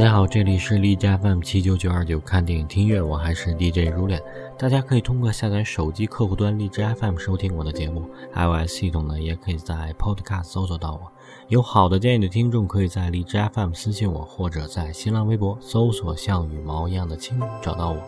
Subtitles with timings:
[0.00, 4.18] 大家好，这里是荔枝 FM 七九九二九看电影听乐，我还是 DJ 如脸。
[4.56, 11.12] 大家可以通过下载手机客户端荔枝 FM 收听我的节目，iOS 系统呢也可以在 Podcast 搜索到我。
[11.48, 18.00] 有好的建议的听众可以在荔枝 FM 私信我，或者在新浪微博搜索像羽毛一样的青找到我。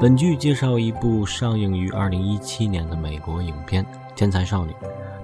[0.00, 3.84] 本剧介绍一部上映于二零一七年的美国影片
[4.16, 4.72] 《天才少女》，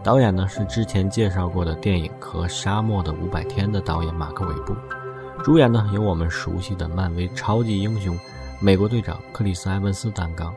[0.03, 4.77] 导演呢是之前介绍过的电影和《沙漠的五百天》的导演马克韦布。
[5.43, 8.17] 主演呢有我们熟悉的漫威超级英雄
[8.61, 10.55] 美国队长克里斯埃文斯担纲。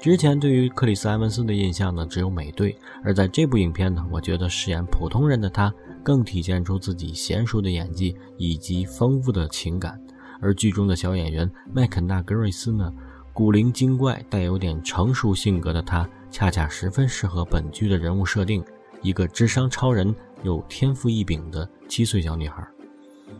[0.00, 10.00] 之前对于克里斯埃文斯的印象呢只有美队，而在这部影片呢，我觉得饰演普通人的他更体现出自己娴熟的演技以及丰富的情感。
[10.40, 12.90] 而剧中的小演员麦肯纳格瑞斯呢，
[13.34, 18.64] 古灵精怪带有点成熟性格的他，恰恰十分适合本剧的人物设定，
[19.02, 22.66] 一个智商超人又天赋异禀的七岁小女孩。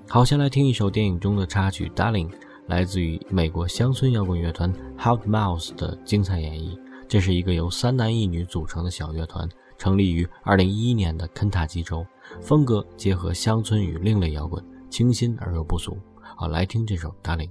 [0.06, 2.28] 好，先来听一首电影中的插曲《Darling》，
[2.68, 6.78] 来自于美国乡村摇滚乐团 Hot Mouse 的精彩演绎。
[7.08, 12.06] 这是一个由三男一女组成的小乐团，成立于2011年的肯塔基州，
[12.40, 15.98] 风格结合乡村与另类摇滚，清新而又不俗。
[16.20, 17.48] 好，来听这首《Darling》。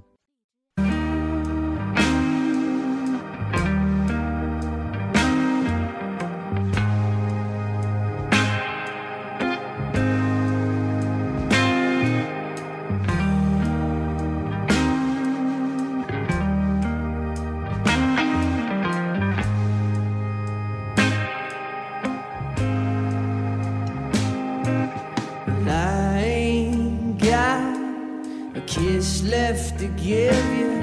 [29.96, 30.82] Give you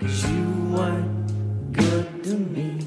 [0.00, 2.78] Cause you weren't good to me.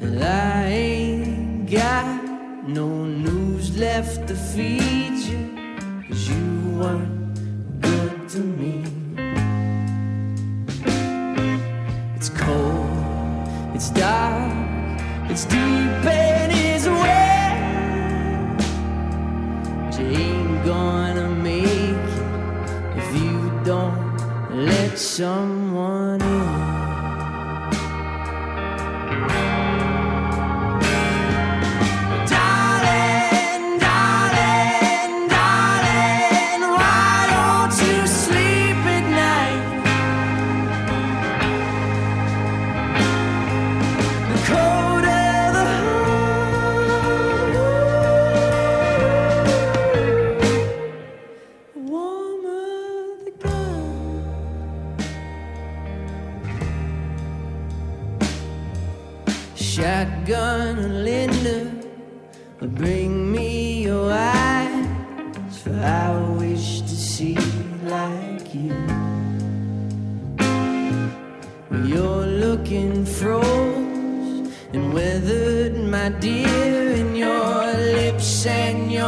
[0.00, 4.97] And I ain't got no news left to feed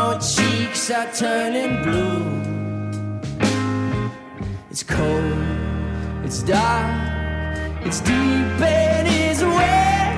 [0.00, 2.22] your cheeks are turning blue.
[4.70, 5.34] It's cold,
[6.24, 10.12] it's dark, it's deep and it's wet.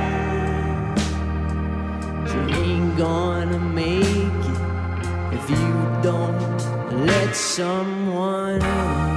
[2.31, 5.69] You ain't gonna make it if you
[6.09, 6.61] don't
[7.07, 9.12] let someone in.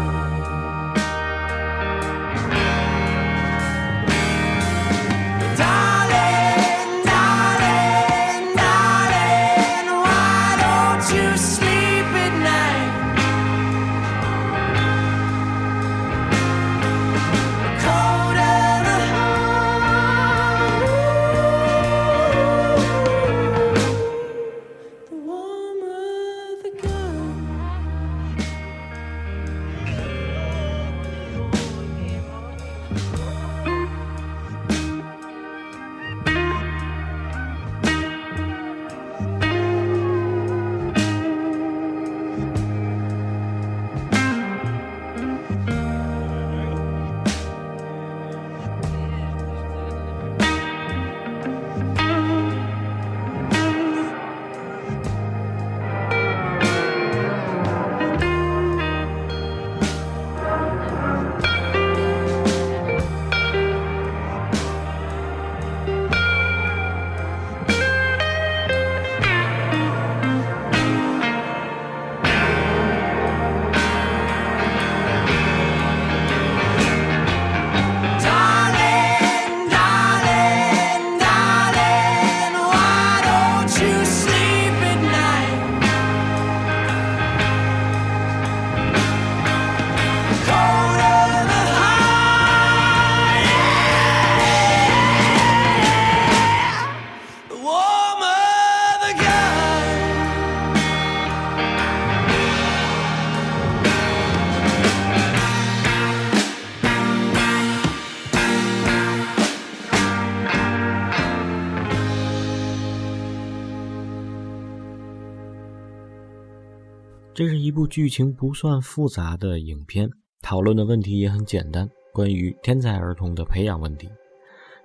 [117.35, 120.09] 这是一部剧情不算复杂的影片，
[120.41, 124.09] 讨论的问题也很简单，关于天才儿童的培养问题。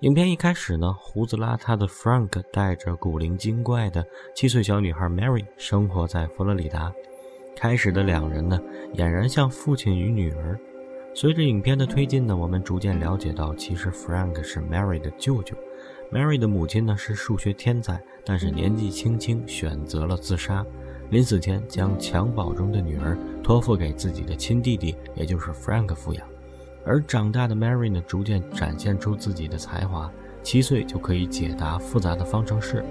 [0.01, 4.05] 影片一开始呢，胡子邋遢的 Frank 带着古灵精怪的
[4.35, 6.93] 七岁小女孩 Mary 生活在佛罗里达。
[7.55, 8.59] 开始的两人呢，
[8.97, 10.59] 俨然像父亲与女儿。
[11.15, 15.57] 随着影片的推进呢，我们逐渐了解到，其实 Frank 是 Mary 的舅舅。
[16.11, 20.67] Mary 的母亲呢是数学天才，但是年纪轻轻选择了自杀。
[21.11, 26.27] 临死前将襁褓中的女儿托付给自己的亲弟弟，也就是 Frank 抚养。
[26.85, 30.11] 而长大的 Mary 呢，逐渐展现出自己的才华，
[30.43, 32.85] 七岁就可以解答复杂的方程式。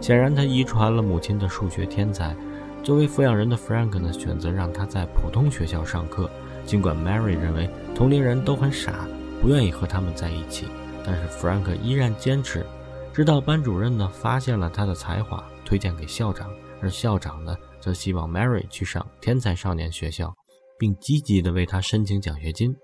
[0.00, 2.36] 显然，她遗传了母亲的数学天才。
[2.82, 6.28] 作为抚养人的 Frank 呢，选择让她在普通学校上课。
[6.66, 9.06] 尽管 Mary 认为同龄人都很傻，
[9.40, 10.66] 不愿意和他们在一起，
[11.04, 12.64] 但是 Frank 依然坚持。
[13.12, 16.48] 直到班主任呢发现了他的才华，推荐给校长，
[16.80, 20.34] 而校长呢，则希望 Mary 去上天才少年学校，
[20.78, 22.74] 并积极的为他申请奖学金，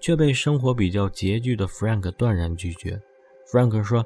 [0.00, 3.00] 却被生活比较拮据的 Frank 断然拒绝。
[3.50, 4.04] Frank 说：“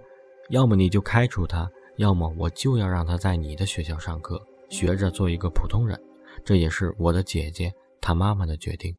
[0.50, 6.00] 要么你就开除他，要么我就要让他在你的学校上课，学着做一个普通人。”
[6.44, 8.94] 这也是我的姐姐她妈妈的决定。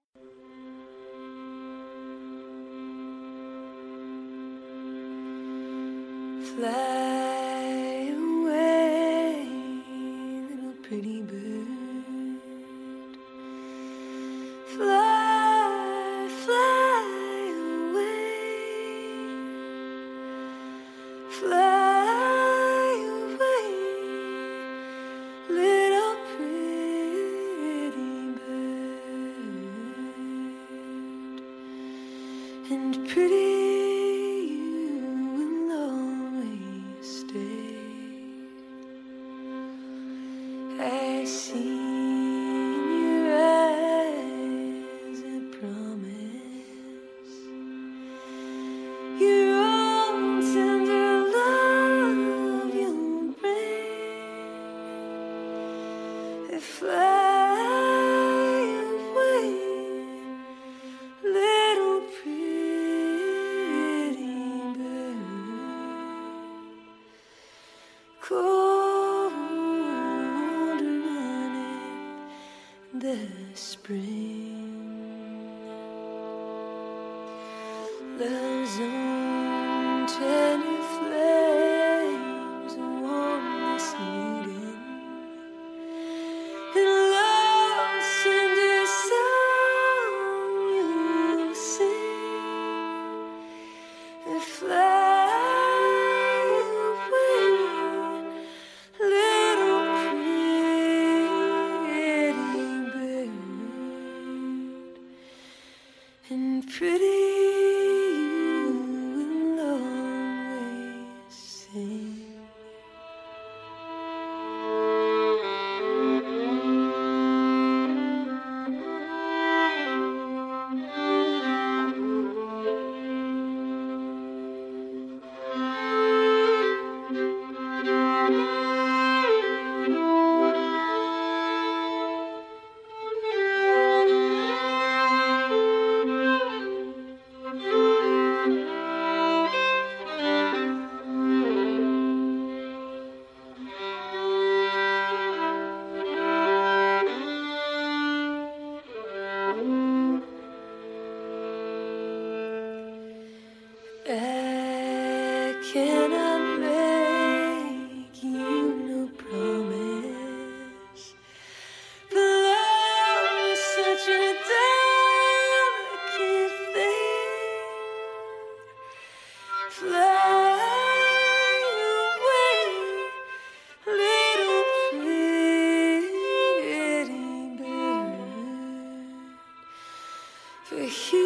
[180.92, 181.21] hear.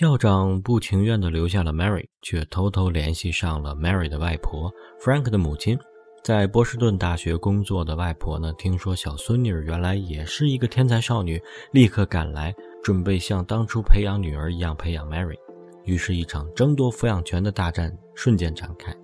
[0.00, 5.78] 校长不情愿地留下了 Mary，却偷偷联系上了 Mary 的外婆 Frank 的母亲，
[6.24, 11.38] 在波士顿大学工作的外婆呢，听说小孙女原来也是一个天才少女，
[11.72, 15.36] 立刻赶来，准备像当初培养女儿一样培养 Mary。
[15.84, 18.96] 于是，一场争夺抚养权的大战瞬间展开。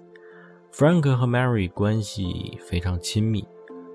[0.72, 3.46] Frank 和 Mary 关系非常亲密。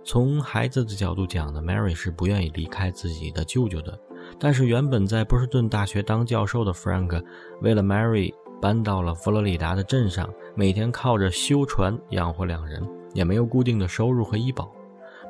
[0.04, 4.00] 从孩子的角度讲呢，Mary 是不愿意离开自己的舅舅的。
[4.44, 7.24] 但是，原本在波士顿大学当教授的 Frank，
[7.62, 12.82] 为了 Mary 搬到了佛罗里达的镇上，每天靠着修船养活两人，
[13.14, 14.72] 也没有固定的收入和医保。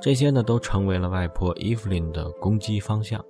[0.01, 3.21] 这些呢，都成为了外婆 Evelyn 的攻击方向。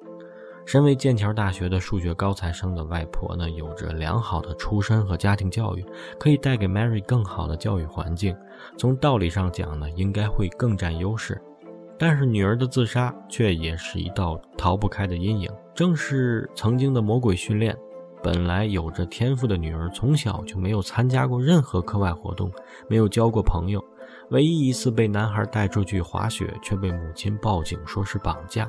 [0.68, 5.84] 身为剑桥大学的数学高材生的外婆呢，有着良好的出身和家庭教育，
[6.20, 8.38] 可以带给 Mary 更好的教育环境。
[8.78, 11.42] 从道理上讲呢，应该会更占优势。
[12.02, 15.48] 但是女儿的自杀却也是一道逃不开的阴影。
[15.76, 17.78] 正是曾经的魔鬼训练，
[18.24, 22.52] 本来有着天赋的女儿从小就没有参加过任何课外活动，
[22.90, 23.80] 没有交过朋友。
[24.32, 28.68] 唯一一次被男孩带出去滑雪，却被母亲报警说是绑架。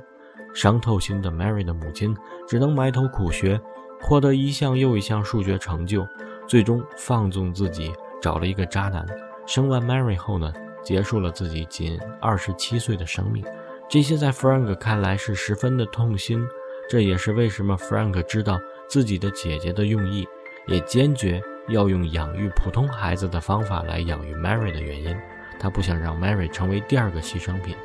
[0.52, 2.14] 伤透心的 Mary 的母亲
[2.46, 3.58] 只能埋头苦学，
[4.02, 6.06] 获得一项又一项数学成就，
[6.46, 9.06] 最终放纵自己找了一个渣男。
[9.46, 13.44] 生完 Mary 后呢，结束了自己仅二十七岁的生命。
[13.88, 16.46] 这些在 Frank 看来是十分的痛心，
[16.88, 20.26] 这也是为什么 Frank 知道自己的姐姐的用意，
[20.66, 25.16] 也坚决要用养育普通孩子的方法来养育 Mary 的原因。
[25.58, 27.76] 他不想让 Mary 成为第二个牺牲品。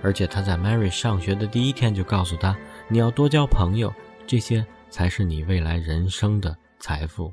[0.00, 2.56] 而且他在 Mary 上学的第一天就告诉他
[2.88, 3.92] ：“你要多交朋友，
[4.26, 7.32] 这些才是你未来人生的财富。”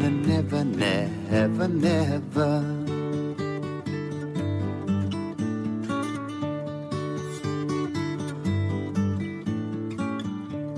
[0.00, 2.64] No, never, never, never.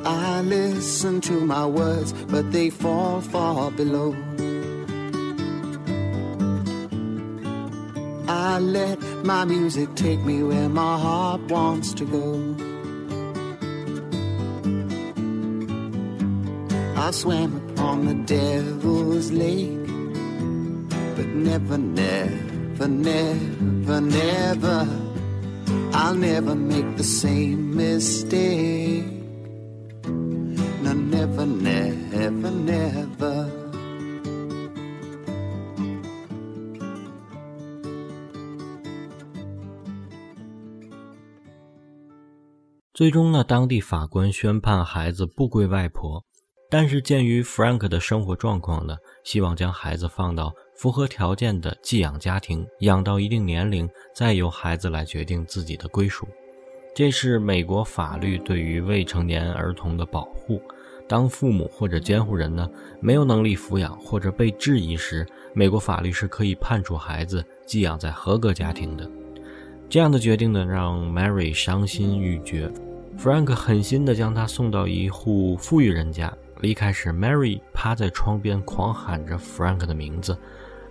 [0.04, 4.16] I listen to my words, but they fall far below.
[8.26, 12.56] I let my music take me where my heart wants to go.
[16.96, 19.86] I swam on the devil's lake,
[21.16, 24.86] but never, never, never, never,
[25.92, 29.04] I'll never make the same mistake.
[30.04, 33.48] No, never, never, never.
[42.94, 46.24] 最终呢，当地法官宣判孩子不归外婆，
[46.72, 56.26] 但是鉴于 Frank 的生活状况呢，希望将孩子放到符合条件的寄养家庭，养到一定年龄，再由孩子来决定自己的归属。
[56.94, 60.62] 这是美国法律对于未成年儿童的保护。
[61.06, 62.66] 当父母或者监护人呢
[63.02, 69.06] 没有能力抚养或者被质疑时，美国法律是可以判处孩子寄养在合格家庭的。
[69.90, 72.72] 这样的决定呢，让 Mary 伤心欲绝。
[73.18, 76.34] Frank 狠心地将她送到一户富裕人家。
[76.62, 80.38] 离开时，Mary 趴在窗边狂喊着 Frank 的名字。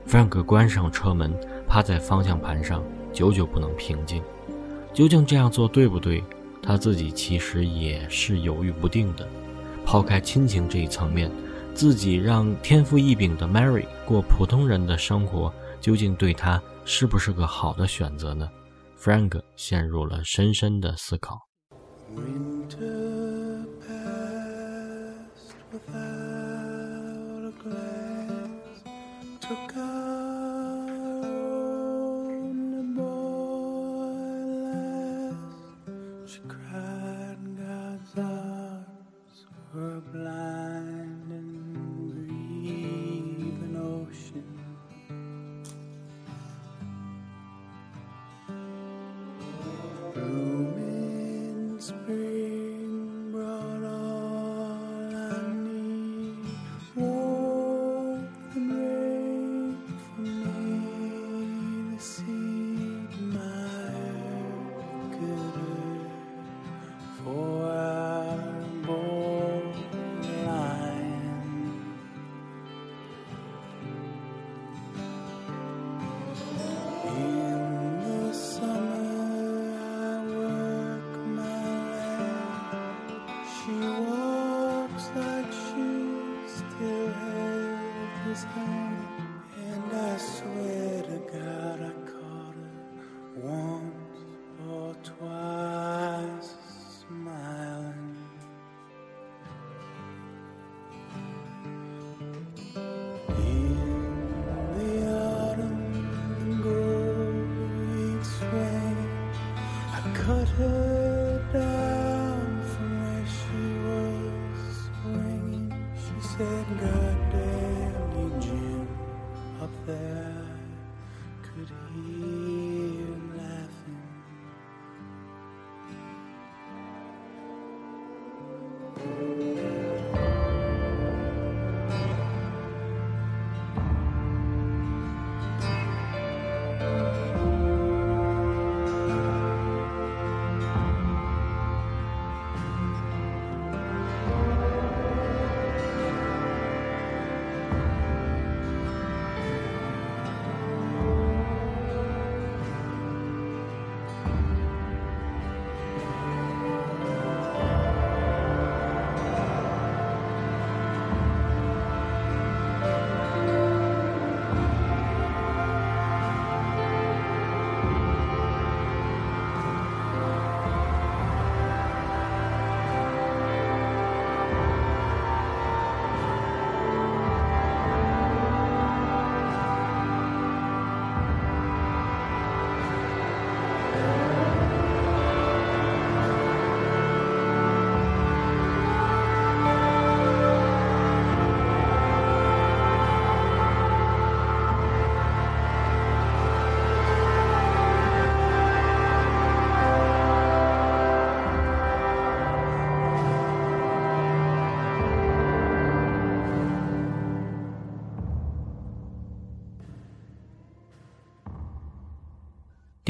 [0.06, 1.34] Frank 关上车门，
[1.68, 4.22] 趴在方向盘上，久久不能平静。
[4.94, 6.22] 究竟这样做对不对？
[6.62, 9.28] 他自己其实也是犹豫不定的。
[9.86, 11.32] 抛开亲情这一层面，
[11.74, 18.50] 自己让天赋异禀的 Mary 过普通人的生活，究竟对他是不是个好的选择呢
[19.00, 21.40] ？Frank 陷入了深深的思考。
[22.14, 23.11] Winter
[25.72, 26.21] with her.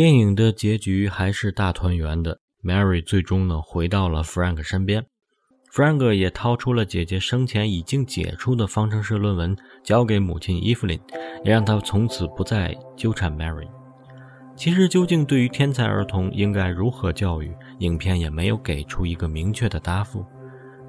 [0.02, 5.06] 电影的结局还是大团圆的，Mary 最终呢回到了 Frank 身边
[5.72, 11.00] ，Frank 也掏出了姐姐生前已经解出的方程式论文，交给母亲伊芙琳，
[11.46, 13.68] 也让她从此不再纠缠 Mary。
[14.56, 20.26] 其实，究竟对于天才儿童应该如何教育，影片也没有给出一个明确的答复。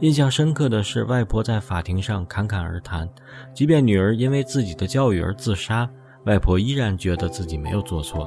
[0.01, 3.07] 印象深刻的是，外婆在法庭上侃侃而谈，
[3.55, 5.87] 即便女儿因为自己的教育而自杀，
[6.25, 8.27] 外婆依然觉得自己没有做错。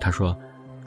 [0.00, 0.36] 他说：“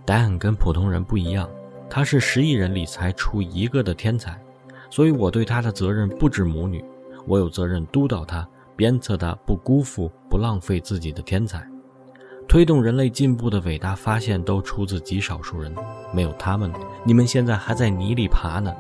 [0.04, 1.48] 戴恩跟普通人不一样，
[1.90, 4.36] 他是十亿人里才出一个的天才，
[4.90, 6.84] 所以我对他的责任不止母女，
[7.28, 11.66] 我有责任督导他、鞭策他，不辜负、不浪费自己的天才。
[12.48, 15.74] 推动人类进步的伟大发现都出自极少数人，
[16.12, 16.74] 没有他们，
[17.06, 18.74] 你们现在还在泥里爬呢。”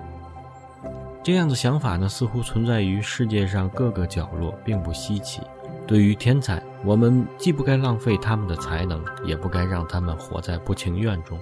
[1.24, 5.39] 这样的想法呢，似乎存在于世界上各个角落，并不稀奇。
[5.86, 11.38] 对于天才，我们既不该浪费他们的才能，也不该让他们活在不情愿中。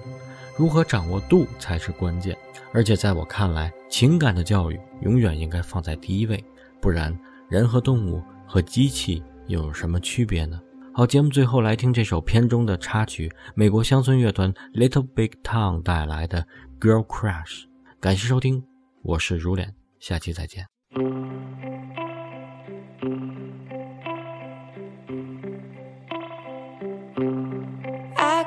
[0.56, 2.36] 如何掌握度才是关键。
[2.74, 6.44] 而且在我看来，情感的教育永远应该放在第一位，
[6.80, 7.16] 不然
[7.48, 10.60] 人和动物和机器又有什么区别呢？
[10.92, 16.46] 好，节目最后来听这首片中的插曲，美国乡村乐团 Little Big Town 带来的
[16.80, 17.60] 《Girl Crush》。
[18.00, 18.62] 感谢收听。
[19.02, 20.66] 我是如脸，下期再见。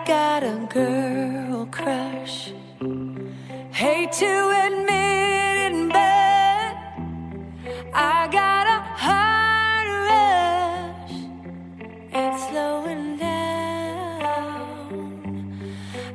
[0.06, 2.54] Got a girl crush.
[3.72, 6.76] Hate to admit it, but
[7.92, 11.16] I got a heart rush.
[12.14, 13.40] It's slowing down.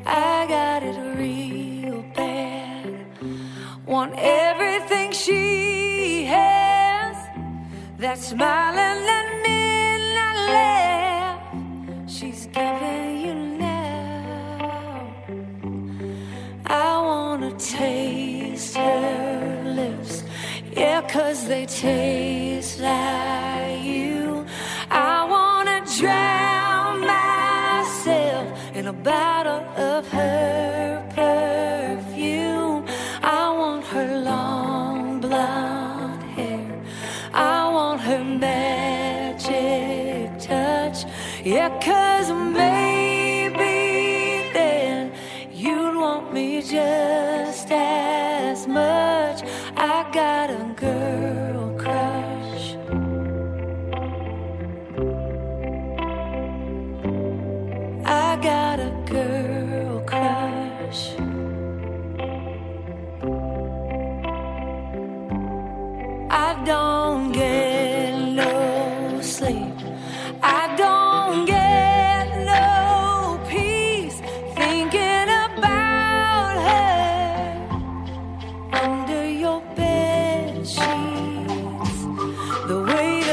[0.06, 3.06] I got it real bad.
[3.86, 7.16] Want everything she has.
[7.98, 10.99] That smiling, that midnight
[21.10, 24.46] cause they taste like you.
[24.88, 28.46] I wanna drown myself
[28.76, 32.84] in a bottle of her perfume.
[33.22, 36.80] I want her long blonde hair.
[37.34, 39.50] I want her magic
[40.38, 40.98] touch.
[41.44, 43.78] Yeah, cause maybe
[44.52, 45.12] then
[45.52, 48.29] you'd want me just as
[50.80, 51.39] girl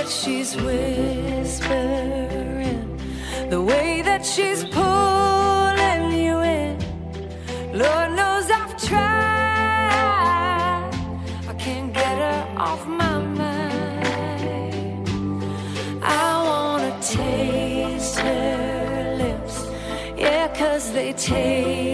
[0.08, 1.68] whispering,
[3.50, 6.80] the way that she's pulling you in.
[7.74, 10.00] Lord knows I've tried.
[11.50, 14.08] I can't get her off my mind.
[16.02, 19.68] I wanna taste her lips,
[20.18, 21.87] yeah, cause they taste